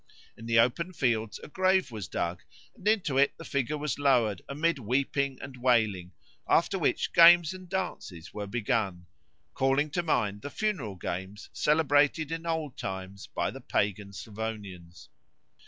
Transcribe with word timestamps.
In 0.35 0.47
the 0.47 0.57
open 0.57 0.93
fields 0.93 1.37
a 1.43 1.47
grave 1.47 1.91
was 1.91 2.07
dug, 2.07 2.41
and 2.75 2.87
into 2.87 3.19
it 3.19 3.37
the 3.37 3.45
figure 3.45 3.77
was 3.77 3.99
lowered 3.99 4.41
amid 4.49 4.79
weeping 4.79 5.37
and 5.39 5.55
wailing, 5.57 6.11
after 6.49 6.79
which 6.79 7.13
games 7.13 7.53
and 7.53 7.69
dances 7.69 8.33
were 8.33 8.47
begun, 8.47 9.05
"calling 9.53 9.91
to 9.91 10.01
mind 10.01 10.41
the 10.41 10.49
funeral 10.49 10.95
games 10.95 11.51
celebrated 11.53 12.31
in 12.31 12.47
old 12.47 12.77
times 12.77 13.27
by 13.27 13.51
the 13.51 13.61
pagan 13.61 14.11
Slavonians." 14.11 15.09